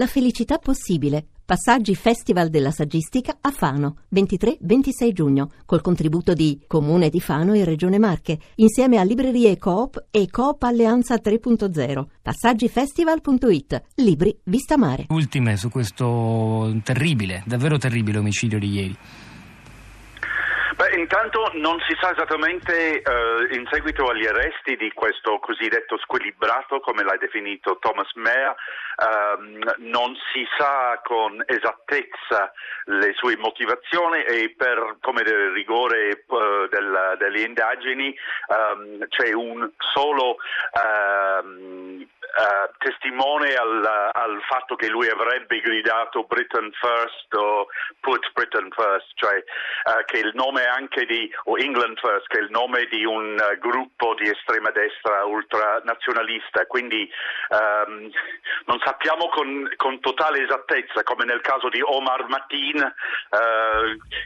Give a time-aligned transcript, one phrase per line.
[0.00, 1.26] La felicità possibile.
[1.44, 7.64] Passaggi Festival della Saggistica a Fano, 23-26 giugno, col contributo di Comune di Fano e
[7.64, 12.06] Regione Marche, insieme a Librerie Coop e Coop Alleanza 3.0.
[12.22, 13.82] Passaggifestival.it.
[13.96, 15.04] Libri Vista Mare.
[15.10, 18.98] Ultime su questo terribile, davvero terribile omicidio di ieri.
[20.96, 27.04] Intanto non si sa esattamente uh, in seguito agli arresti di questo cosiddetto squilibrato, come
[27.04, 28.54] l'hai definito Thomas Mayer,
[28.96, 32.52] uh, non si sa con esattezza
[32.84, 38.14] le sue motivazioni e per come del rigore uh, del, delle indagini
[38.48, 40.36] um, c'è un solo
[40.72, 41.79] ehm,
[42.40, 47.66] Uh, testimone al, al, fatto che lui avrebbe gridato Britain First o
[48.00, 52.42] Put Britain First, cioè uh, che il nome anche di, o England First, che è
[52.42, 57.10] il nome di un uh, gruppo di estrema destra ultranazionalista, quindi
[57.50, 58.10] um,
[58.64, 62.94] non sappiamo con, con, totale esattezza, come nel caso di Omar Matin,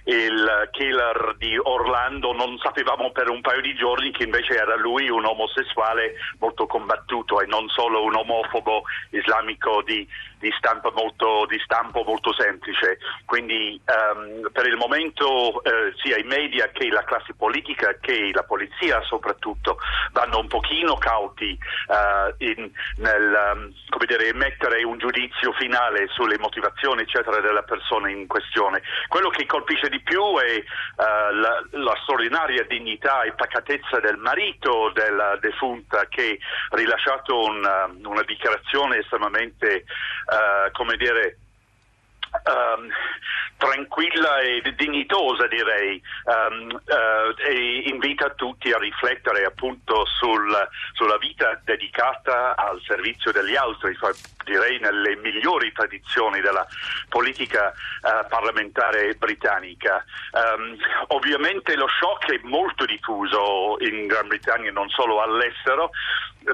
[0.05, 5.09] il killer di Orlando, non sapevamo per un paio di giorni che invece era lui
[5.09, 10.07] un omosessuale molto combattuto e non solo un omofobo islamico di,
[10.39, 10.53] di,
[10.95, 12.99] molto, di stampo molto semplice.
[13.25, 18.43] Quindi um, per il momento eh, sia i media che la classe politica che la
[18.43, 19.79] polizia soprattutto
[20.13, 21.57] vanno un pochino cauti
[21.89, 23.73] uh, in, nel um,
[24.07, 28.83] dire, emettere un giudizio finale sulle motivazioni eccetera della persona in questione.
[29.09, 34.91] Quello che colpisce di più è uh, la, la straordinaria dignità e pacatezza del marito
[34.93, 36.39] della defunta che
[36.71, 37.65] ha rilasciato un,
[38.03, 39.85] una dichiarazione estremamente,
[40.27, 41.39] uh, come dire,
[42.45, 42.89] um,
[43.57, 51.59] tranquilla e dignitosa direi um, uh, e invita tutti a riflettere appunto sul, sulla vita
[51.65, 53.97] dedicata al servizio degli altri,
[54.45, 56.67] direi nelle migliori tradizioni della
[57.09, 60.05] politica uh, parlamentare britannica.
[60.33, 60.77] Um,
[61.09, 65.91] ovviamente lo shock è molto diffuso in Gran Bretagna, non solo all'estero,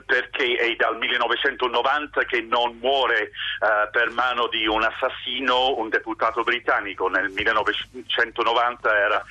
[0.05, 3.31] perché è dal 1990 che non muore
[3.61, 7.09] uh, per mano di un assassino un deputato britannico.
[7.09, 9.25] Nel 1990 era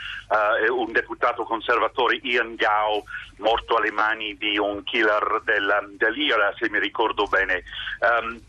[0.67, 3.03] uh, un deputato conservatore Ian Gow
[3.37, 7.63] morto alle mani di un killer del, dell'IRA, se mi ricordo bene.
[7.99, 8.41] Um,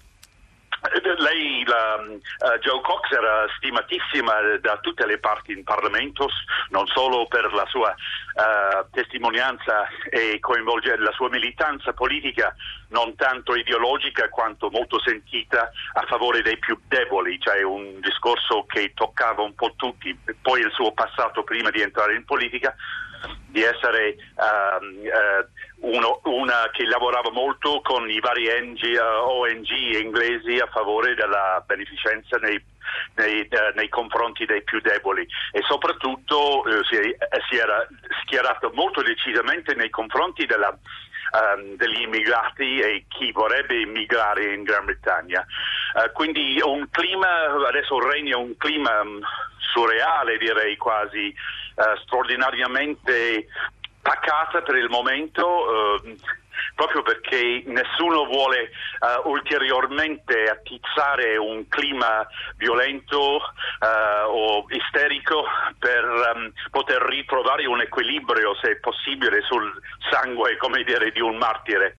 [1.18, 6.28] lei, la, uh, Joe Cox, era stimatissima da tutte le parti in Parlamento,
[6.70, 10.38] non solo per la sua uh, testimonianza e
[10.98, 12.54] la sua militanza politica,
[12.88, 18.92] non tanto ideologica quanto molto sentita a favore dei più deboli, cioè un discorso che
[18.94, 22.74] toccava un po' tutti, poi il suo passato prima di entrare in politica
[23.48, 29.70] di essere uh, uno, una che lavorava molto con i vari NG, uh, eh, ONG
[30.00, 32.62] inglesi a favore della beneficenza nei,
[33.16, 36.96] nei, uh, nei confronti dei più deboli e soprattutto si,
[37.48, 37.86] si, era
[38.22, 44.84] schierato molto decisamente nei confronti della, um, degli immigrati e chi vorrebbe immigrare in Gran
[44.84, 45.46] Bretagna.
[46.12, 49.20] quindi un clima, adesso regna un clima um,
[49.72, 51.34] surreale direi quasi
[51.80, 53.46] eh, straordinariamente
[54.02, 56.04] pacata per il momento.
[56.04, 56.16] Eh,
[56.74, 65.44] proprio perché nessuno vuole uh, ulteriormente attizzare un clima violento uh, o isterico
[65.78, 69.70] per um, poter ritrovare un equilibrio, se possibile, sul
[70.10, 71.88] sangue, come dire, di un martire.